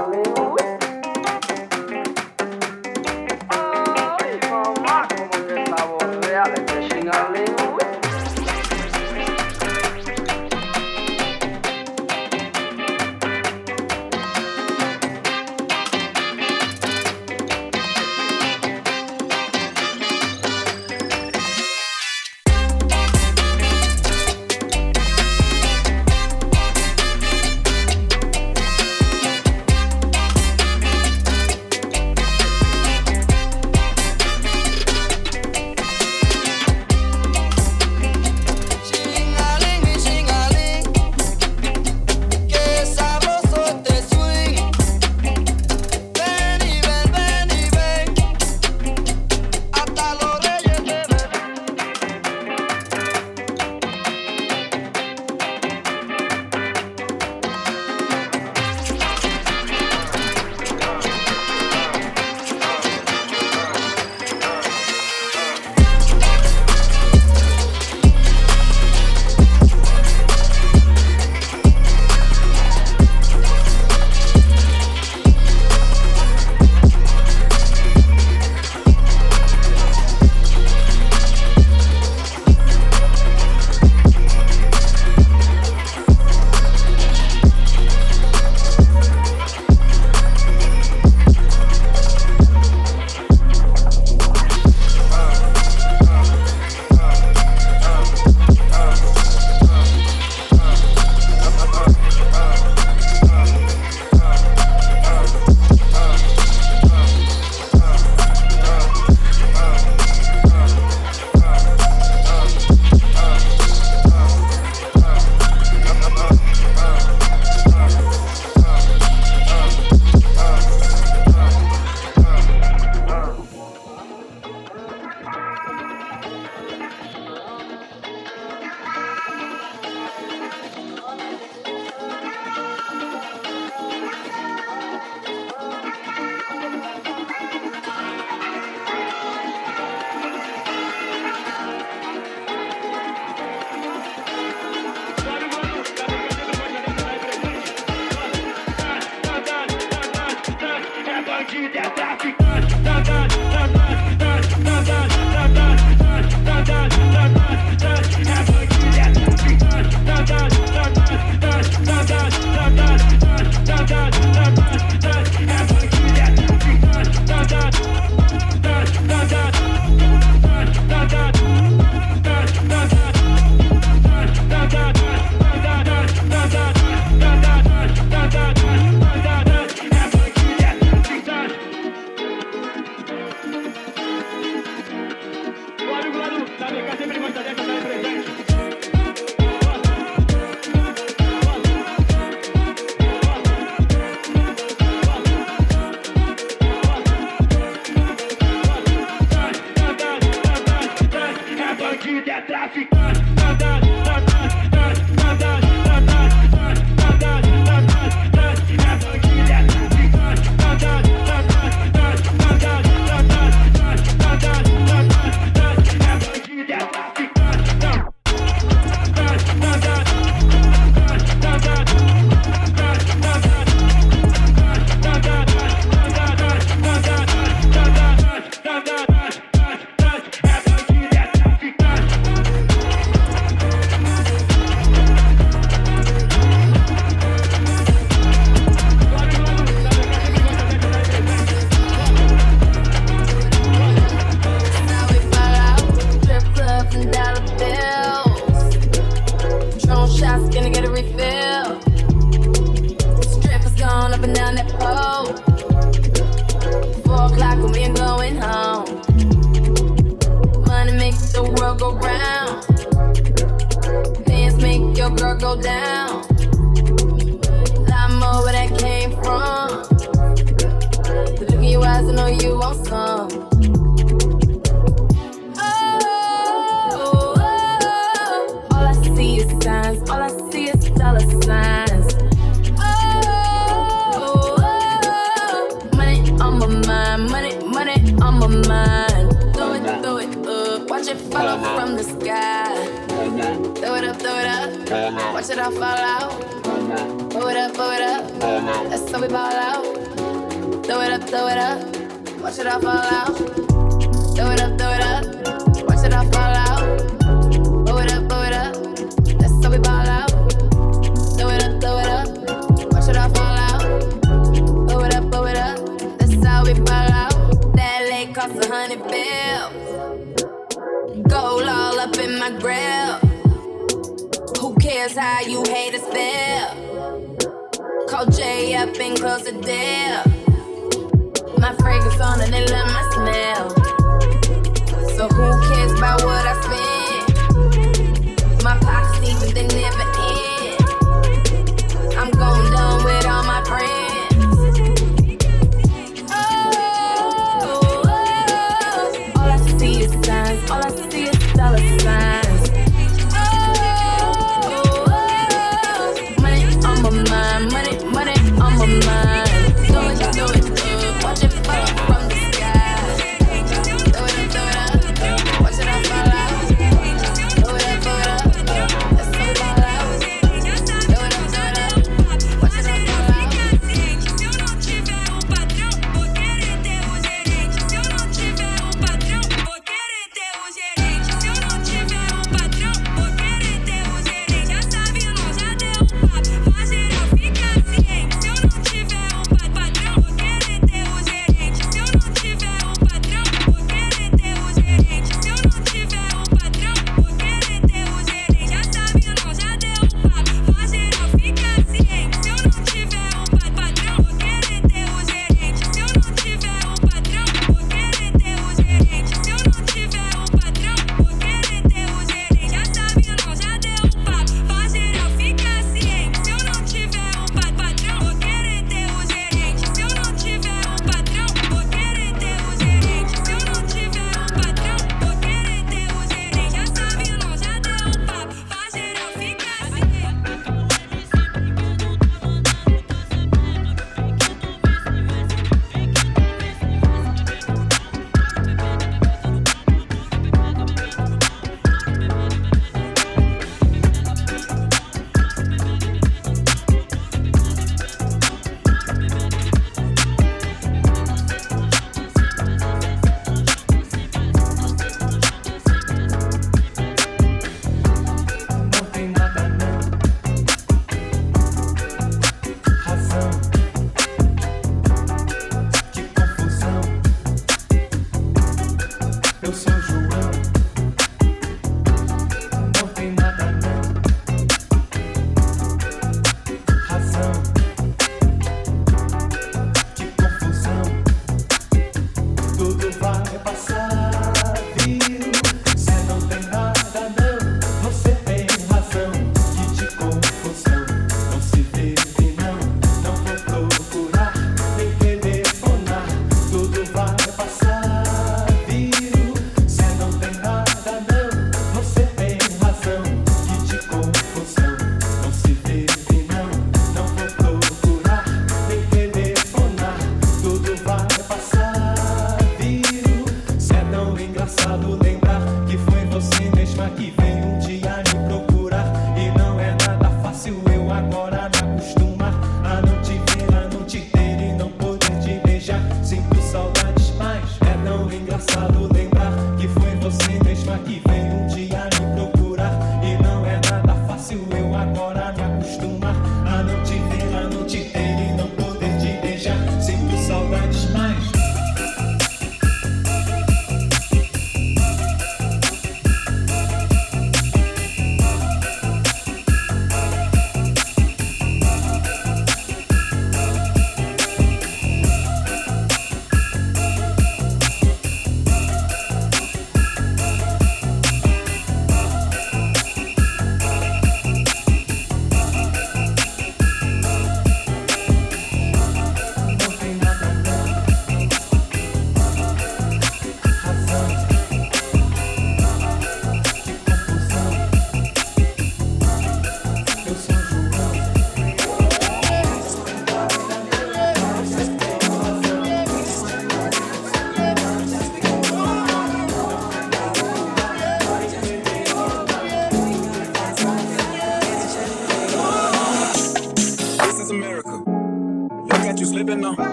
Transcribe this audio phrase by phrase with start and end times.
[0.00, 0.29] Amen.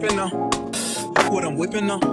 [0.00, 0.32] whipping up.
[1.32, 2.07] What I'm whipping up.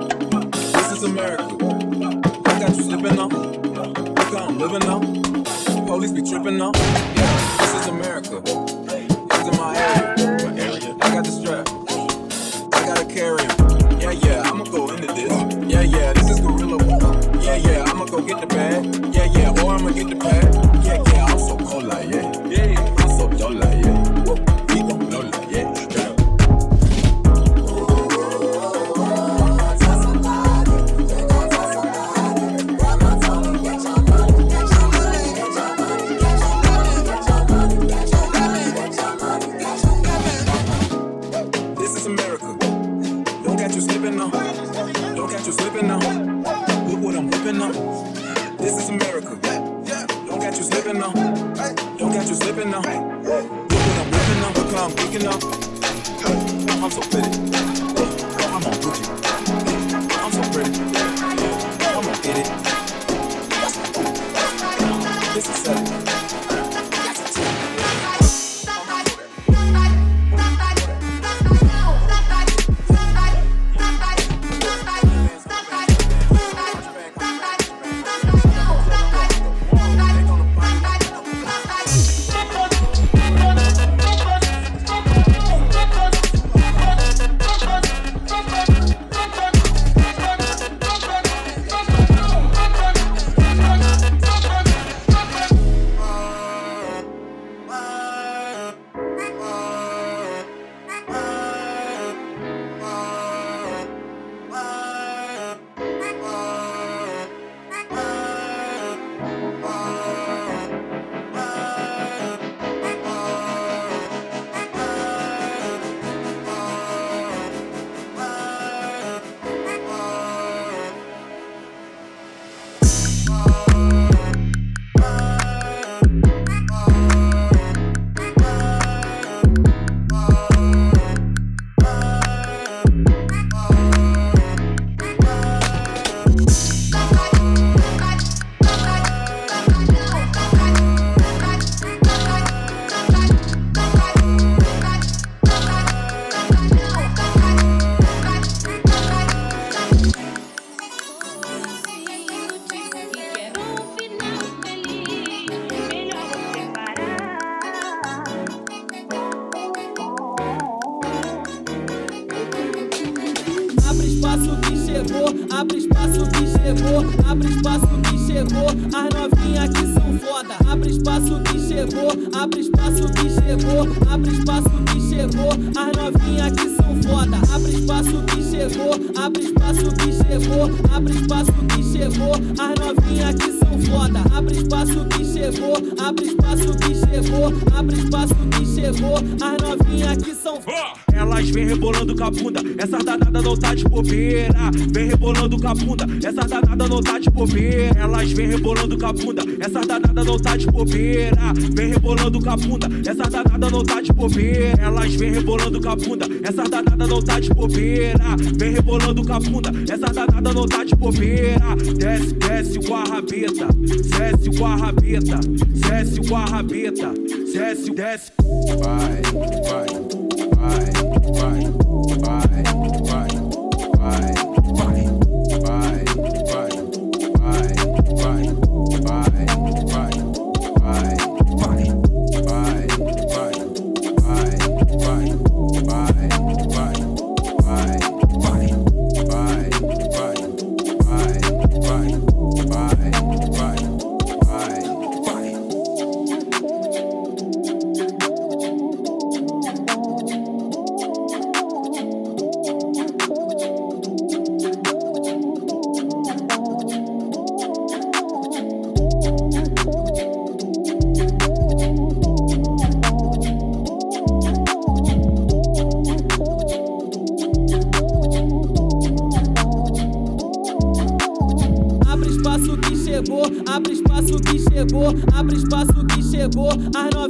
[174.16, 175.50] Abre espaço que chegou.
[175.76, 177.38] As novinhas que são foda.
[177.54, 182.34] Abre espaço que chegou, abre espaço que chegou, abre espaço que chegou.
[182.58, 184.24] As novinhas que são foda.
[184.34, 189.16] Abre espaço que chegou, abre espaço que chegou, abre espaço que chegou.
[189.18, 191.06] As novinhas que são foda.
[191.16, 194.72] Elas vem rebolando com a bunda, essa danada não tá de bobeira.
[194.92, 197.98] Vem rebolando com a bunda, essa danada não tá de bobeira.
[197.98, 201.54] Elas vem rebolando com a bunda, essa danada não tá de bobeira.
[201.74, 204.82] Vem rebolando com a bunda, essa danada não tá de bobeira.
[204.82, 208.20] Elas vem rebolando com a bunda, essa danada não tá de bobeira.
[208.58, 211.76] Vem rebolando com a bunda, essa danada não tá de bobeira.
[211.98, 215.40] Desce, desce o arrabeta, desce o arrabeta,
[215.70, 217.14] desce o arrabeta,
[217.54, 218.32] desce, desce.
[218.80, 219.65] Vai, vai,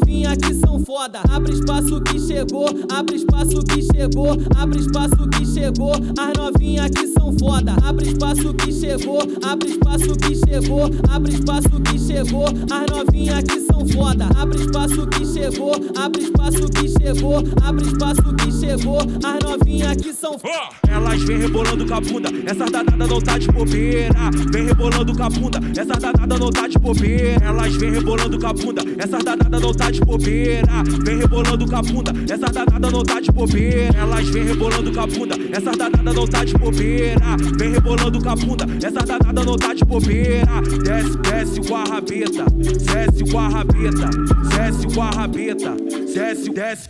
[0.06, 1.20] as novinha que são foda.
[1.30, 7.08] Abre espaço que chegou, abre espaço que chegou, abre espaço que chegou, as novinha que
[7.08, 7.76] são foda.
[7.84, 13.60] Abre espaço que chegou, abre espaço que chegou, abre espaço que chegou, as novinha que
[13.62, 14.30] são foda.
[14.38, 20.14] Abre espaço que chegou, abre espaço que chegou, abre espaço que chegou, as novinha que
[20.14, 20.76] são foda.
[20.88, 24.16] Elas vem rebolando com a bunda, essa danada não tá de bobeira.
[24.52, 27.44] Vem rebolando com a bunda, essa danada não tá de bobeira.
[27.44, 30.84] Elas vem rebolando com a bunda, essa danada não tá de bobeira.
[31.04, 33.98] Vem rebolando com a bunda, essa danada não tá de bobeira.
[33.98, 37.26] Elas vem rebolando com a bunda, essa danada não tá de bobeira.
[37.58, 40.62] Vem rebolando com a bunda, essa danada não tá de bobeira.
[40.84, 44.10] Desce, desce com a rabeta, desce com a rabeta,
[44.50, 45.76] desce com a rabeta,
[46.14, 46.90] desce, desce.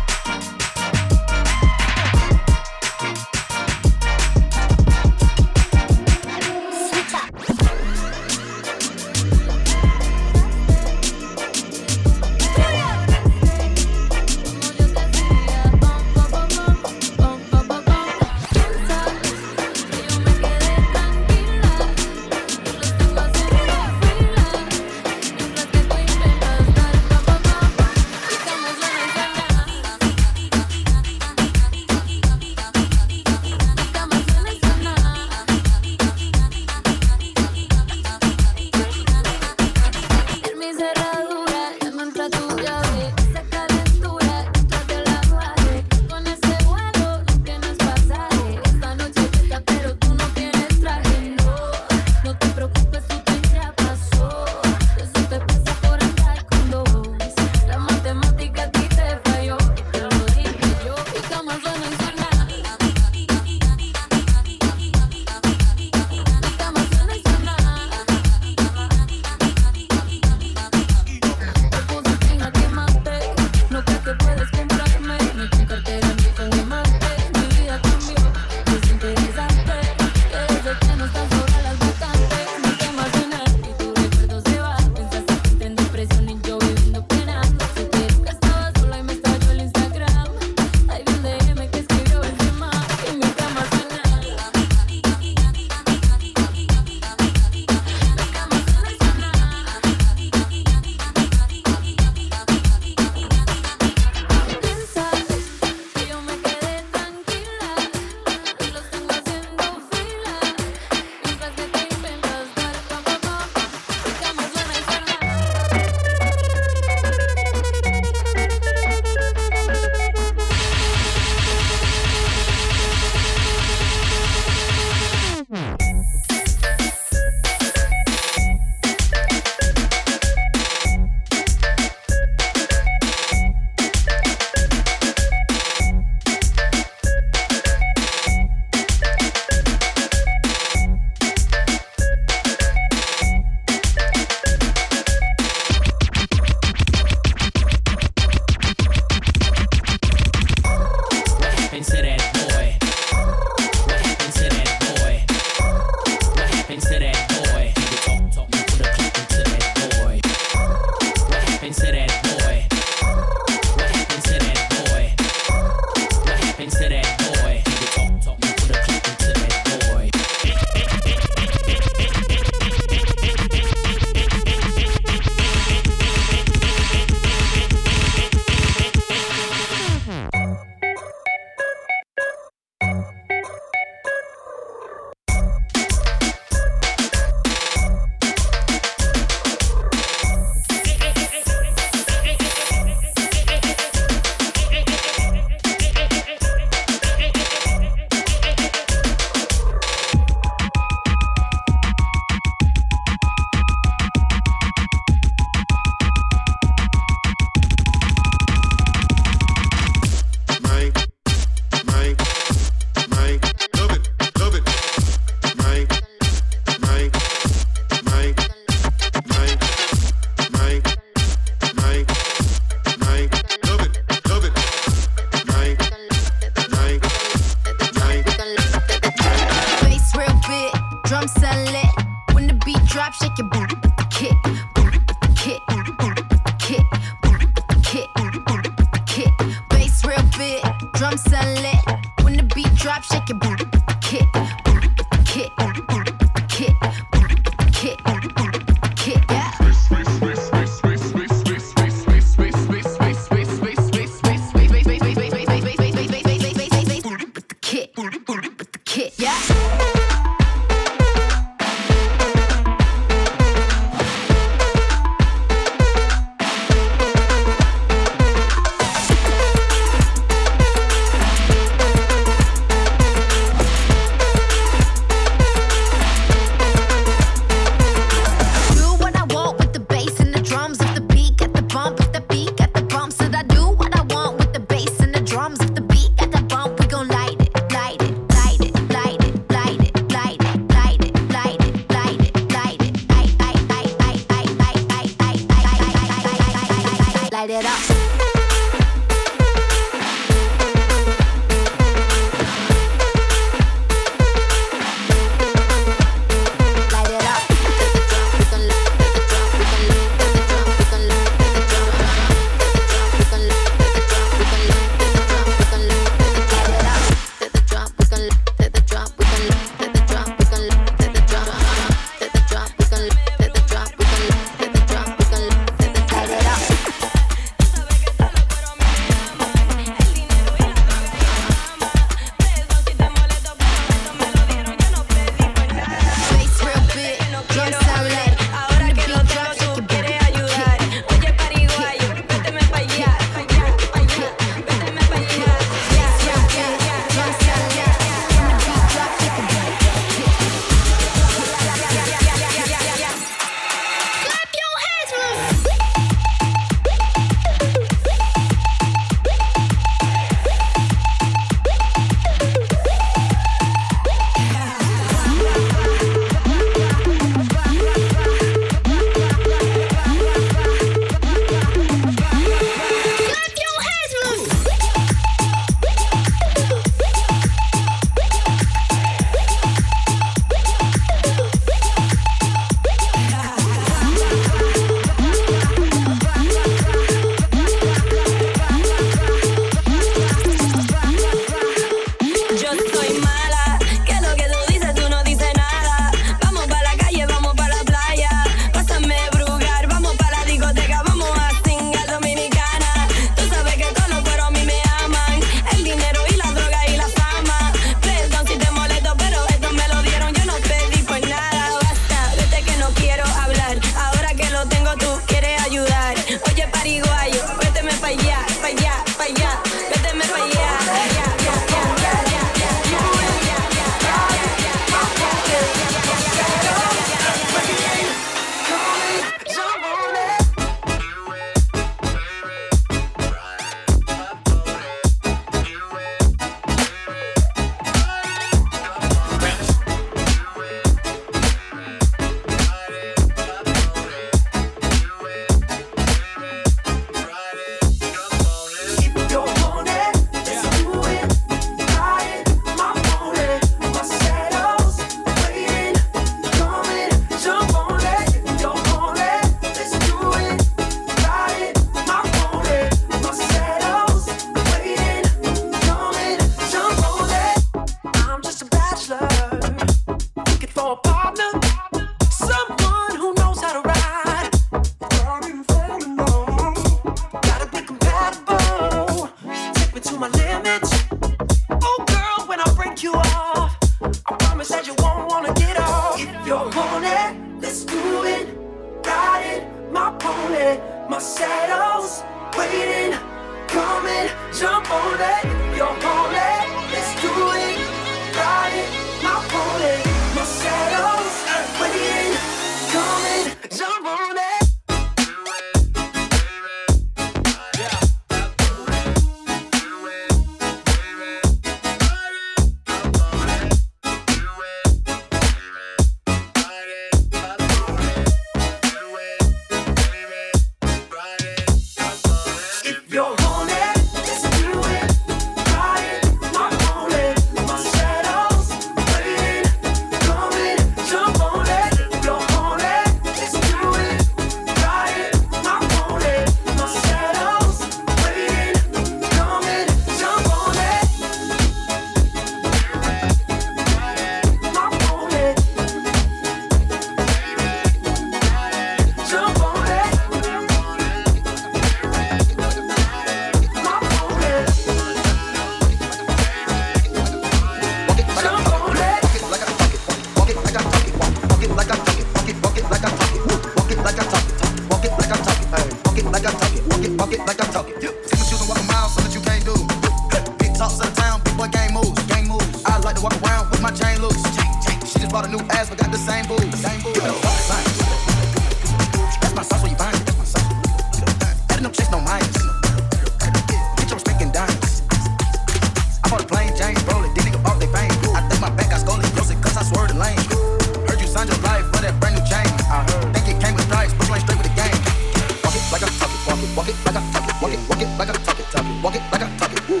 [597.71, 599.73] walk it, walk it like I talk it, talk it, walk it like I talk
[599.73, 599.89] it.
[599.89, 600.00] Woo.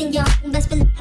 [0.00, 0.99] sing your best believe.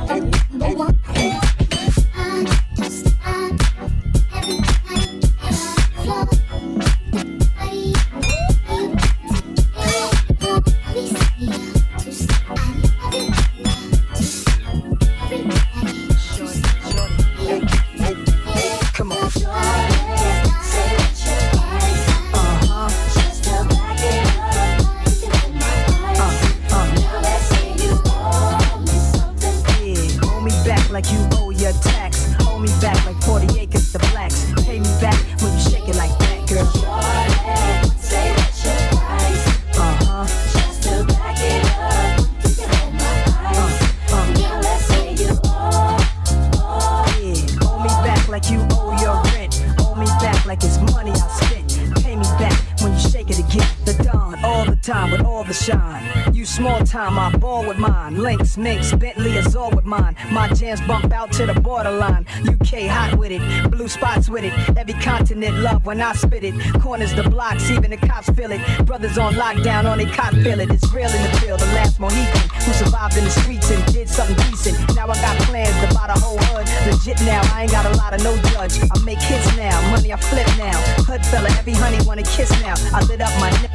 [65.80, 66.54] up when I spit it.
[66.82, 68.62] Corners the blocks, even the cops feel it.
[68.86, 70.69] Brothers on lockdown, on they cop feel it.
[70.69, 74.10] It's real in the field, the last Mohican who survived in the streets and did
[74.10, 74.77] something decent.
[74.96, 76.67] Now I got plans to buy the whole hood.
[76.86, 78.77] Legit now, I ain't got a lot of no judge.
[78.92, 80.77] I make hits now, money I flip now.
[81.08, 82.75] Hood fella, every honey wanna kiss now.
[82.94, 83.68] I lit up my neck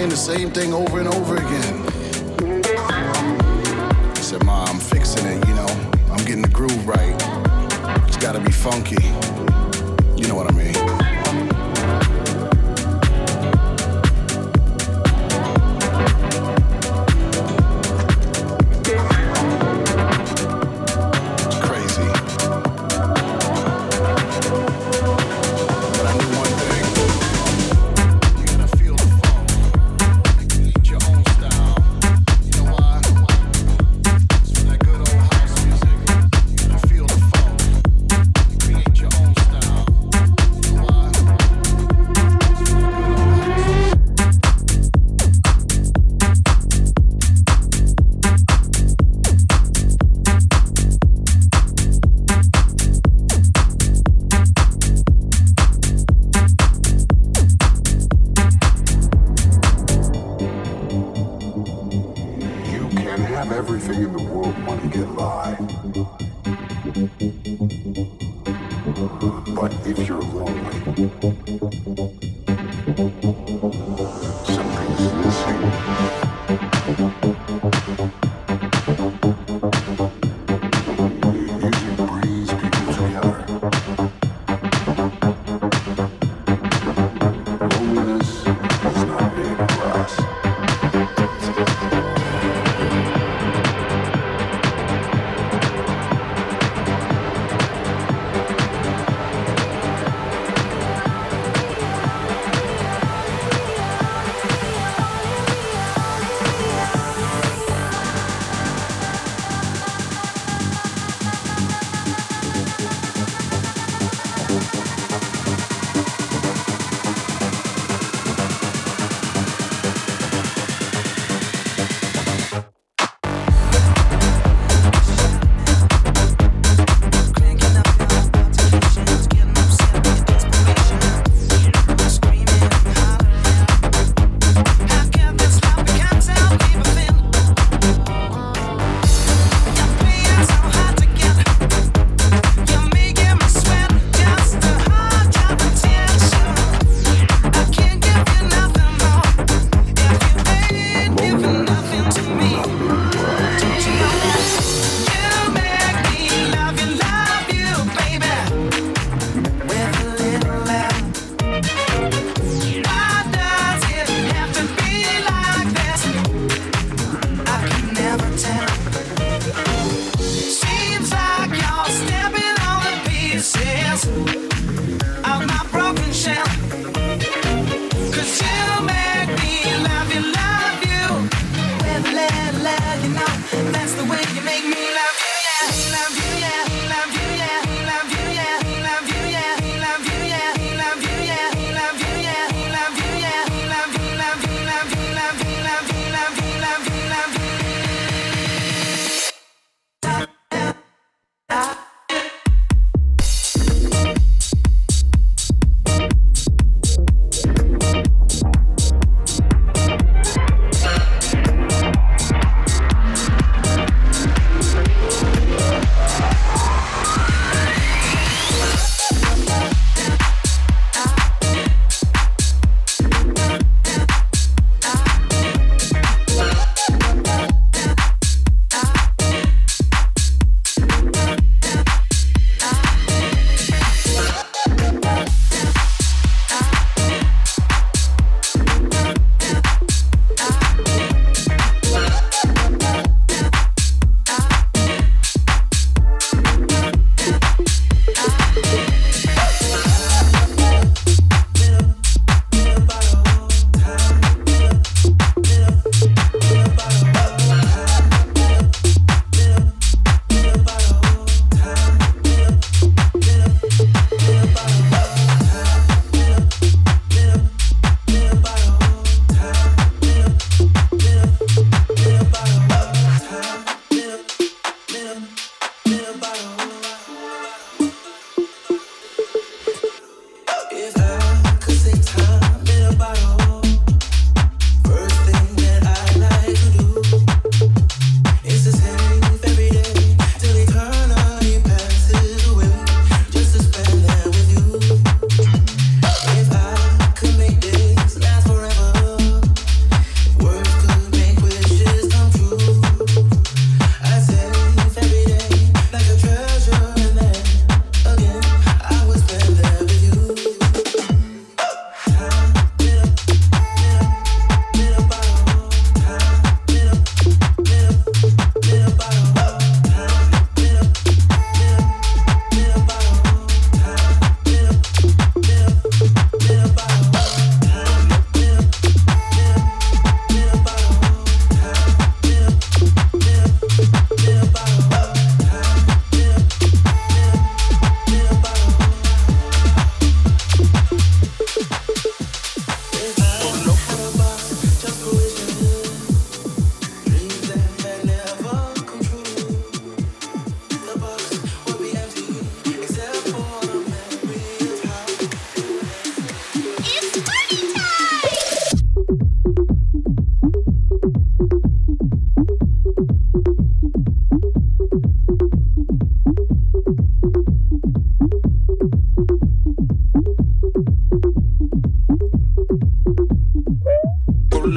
[0.00, 1.84] playing the same thing over and over again.
[4.16, 5.66] I said, Ma, I'm fixing it, you know.
[6.10, 7.14] I'm getting the groove right.
[8.08, 9.29] It's gotta be funky.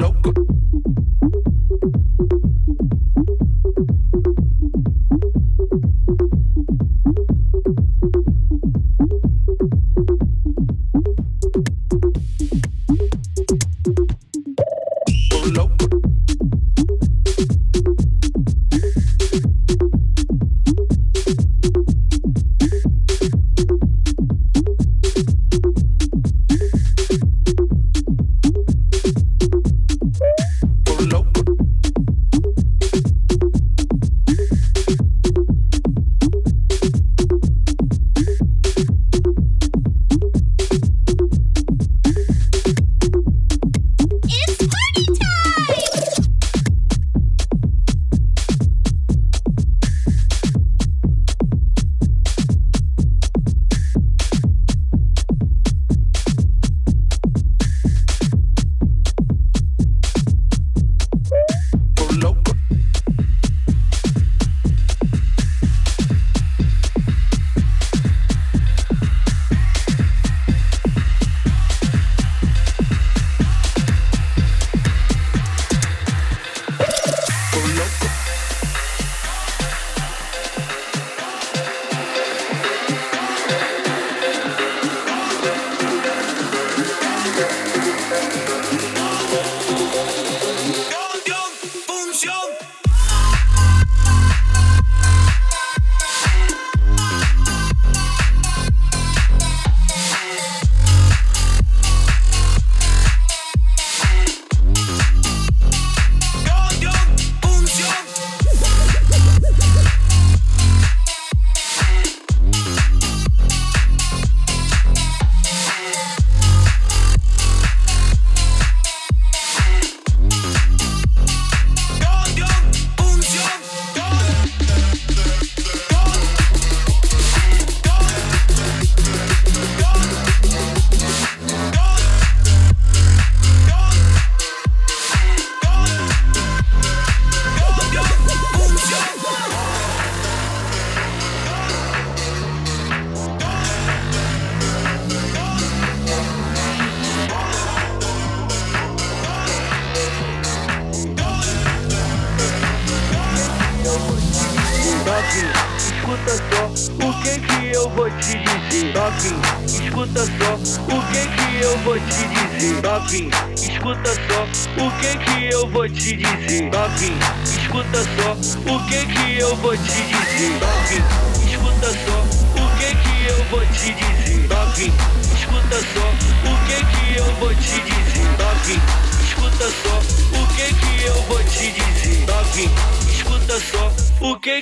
[0.04, 0.43] loco.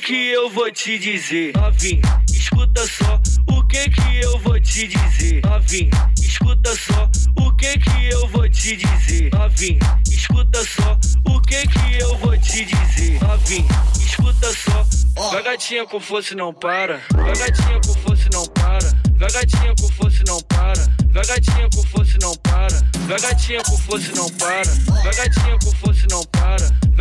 [0.03, 1.53] Que eu vou te dizer.
[1.55, 2.03] Novinha,
[2.35, 5.41] escuta só o que que eu vou te dizer.
[5.45, 5.91] Novinha,
[6.21, 9.31] escuta só o que que eu vou te dizer.
[9.33, 9.79] Novinha,
[10.11, 13.23] escuta só o que que eu vou te dizer.
[13.23, 13.69] Novinha,
[14.05, 14.85] escuta só.
[15.31, 17.01] Vai gatinha com força não para.
[17.15, 18.93] Vai gatinha com força não para.
[19.19, 20.89] Vai gatinha com força não para.
[21.13, 22.83] Vai gatinha com força não para.
[23.07, 24.65] Vai gatinha com força não para.
[25.05, 26.42] Vai gatinha com força não para.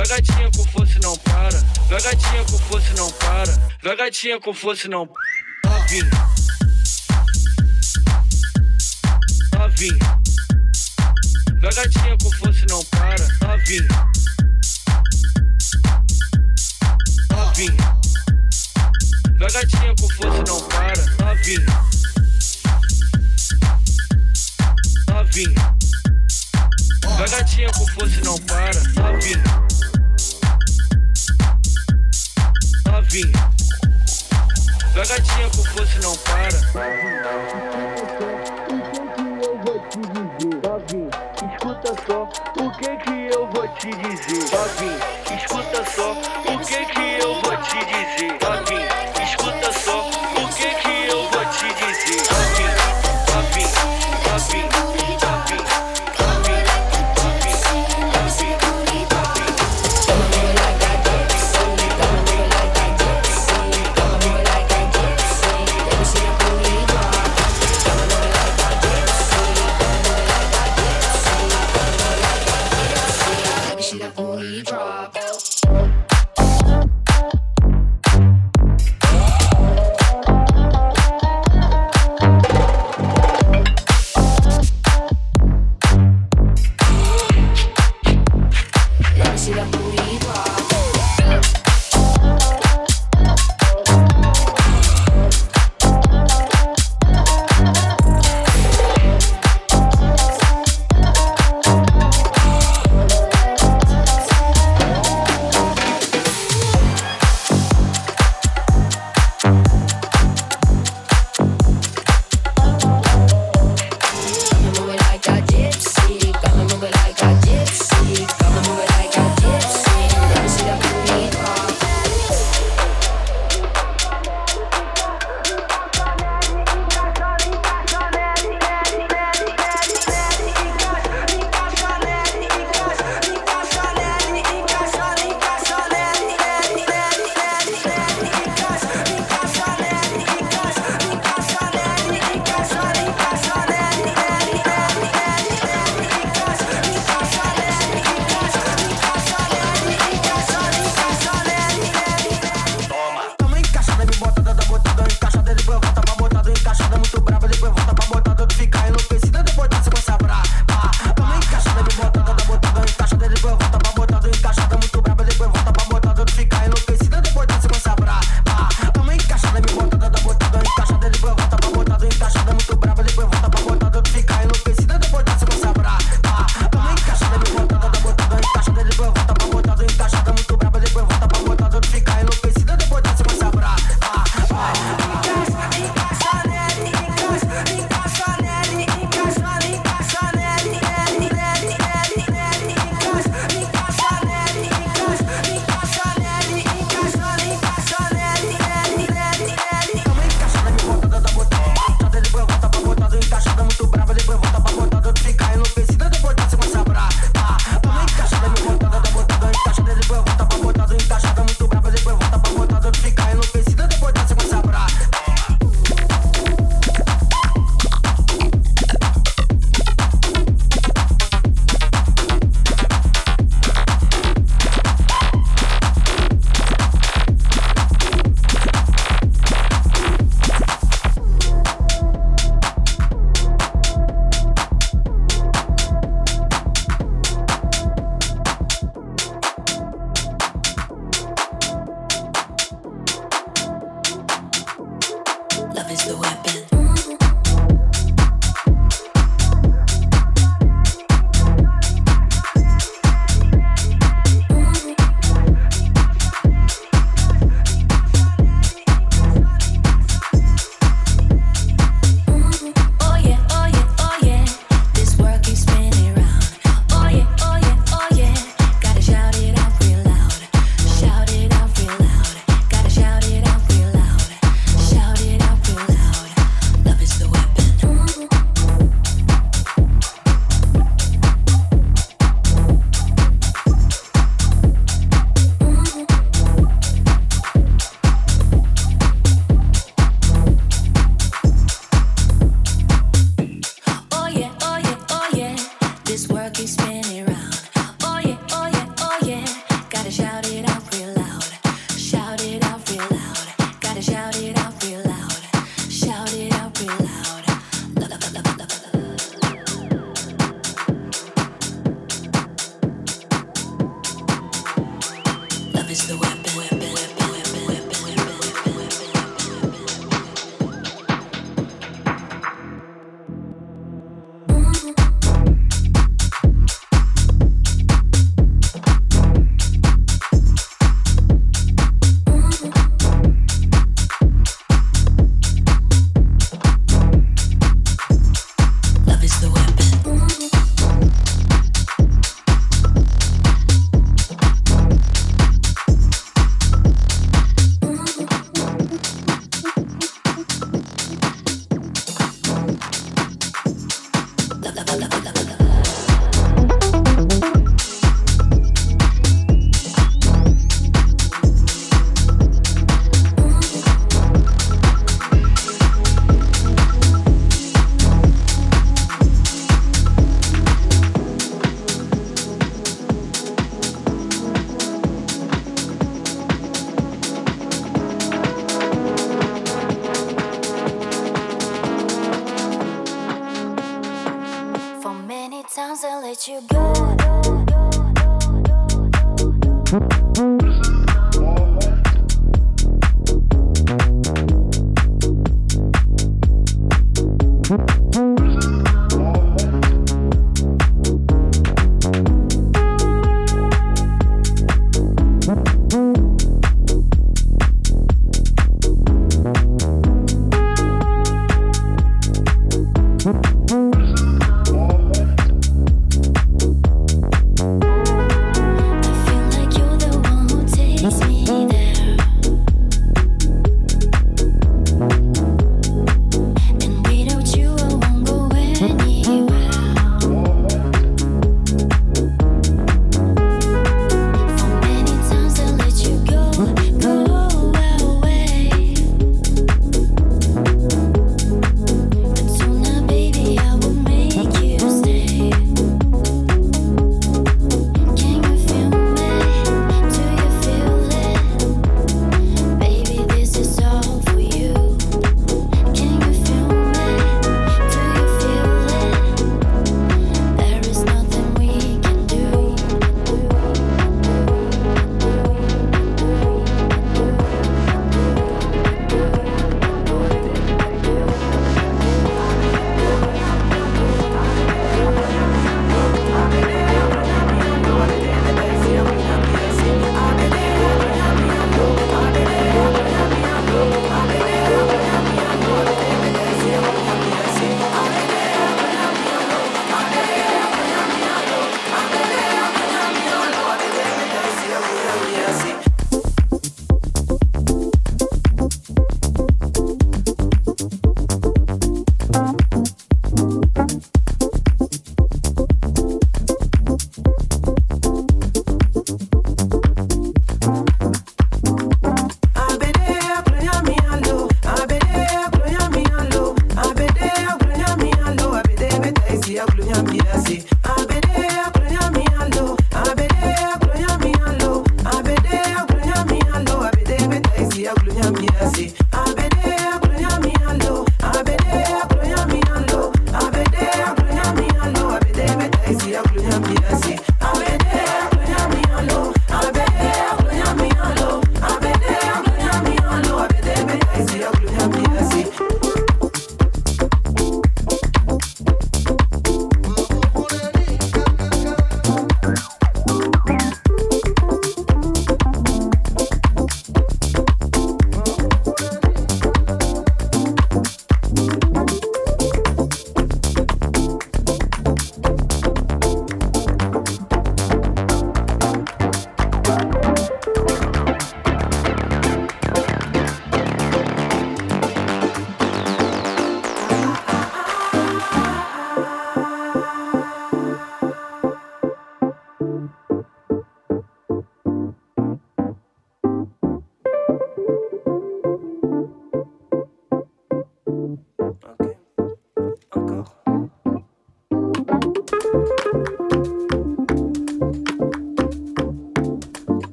[0.00, 1.62] Vai gatinha com força não para.
[1.90, 3.74] Vai gatinha com força não para.
[3.82, 5.06] Vai gatinha com força não
[5.62, 6.10] Novinha.
[9.58, 9.98] Novinha.
[11.60, 13.28] Vai gatinha com força não para.
[13.46, 13.88] Novinha.
[17.30, 17.76] Novinha.
[19.38, 21.04] Vai gatinha com força não para.
[21.26, 21.66] Novinha.
[25.08, 25.54] Novinha.
[27.18, 28.82] Vai gatinha com força não para.
[28.94, 29.69] Novinha.
[33.00, 33.50] Novinha.
[34.94, 36.60] Vai gatinha com força não para.
[40.62, 41.10] Novinha,
[41.50, 42.28] escuta só
[42.62, 44.44] o que que eu vou te dizer.
[44.54, 45.19] Novinha,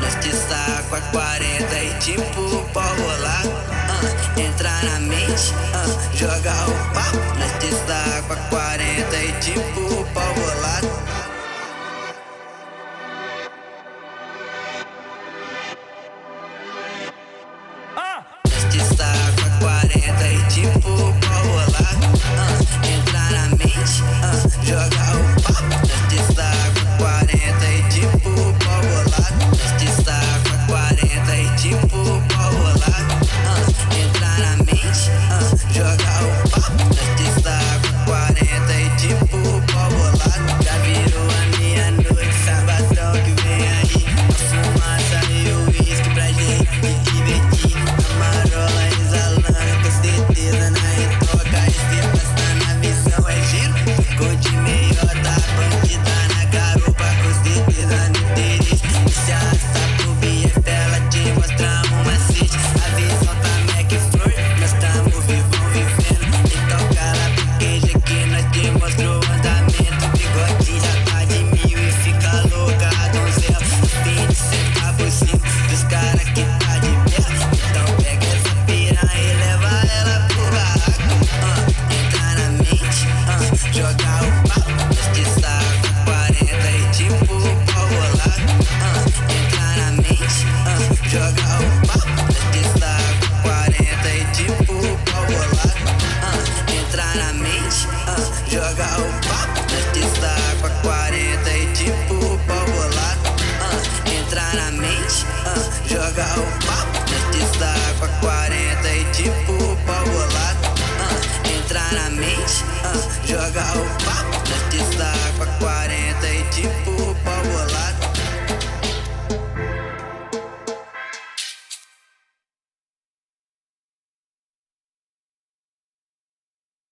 [0.00, 3.46] Neste saco a 40 e tipo pau rolar.
[3.46, 7.38] Uh, entra na mente, uh, joga o papo.
[7.38, 10.82] Neste saco a 40 e tipo pau rolar.
[17.96, 18.24] Ah!
[18.48, 20.95] Neste saco a 40 e tipo